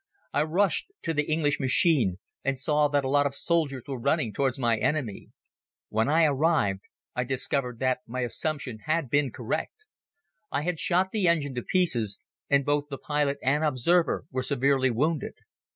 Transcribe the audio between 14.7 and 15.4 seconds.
wounded.